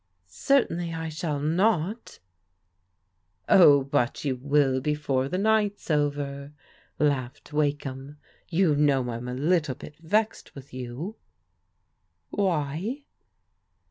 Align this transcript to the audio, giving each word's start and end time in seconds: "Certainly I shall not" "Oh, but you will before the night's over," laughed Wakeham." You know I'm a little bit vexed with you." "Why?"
"Certainly 0.49 0.95
I 0.95 1.09
shall 1.09 1.39
not" 1.39 2.17
"Oh, 3.47 3.83
but 3.83 4.25
you 4.25 4.35
will 4.35 4.81
before 4.81 5.29
the 5.29 5.37
night's 5.37 5.91
over," 5.91 6.53
laughed 6.97 7.53
Wakeham." 7.53 8.17
You 8.49 8.75
know 8.75 9.11
I'm 9.11 9.27
a 9.27 9.35
little 9.35 9.75
bit 9.75 9.99
vexed 9.99 10.55
with 10.55 10.73
you." 10.73 11.17
"Why?" 12.31 13.03